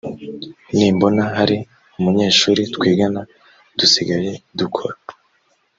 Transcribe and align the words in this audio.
nimbona 0.75 1.21
hari 1.37 1.57
umunyeshuri 1.97 2.61
twigana 2.75 3.21
dusigaye 3.77 4.31
dukora 4.59 4.97